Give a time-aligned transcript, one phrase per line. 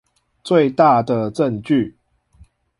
[0.43, 1.95] 最大的證據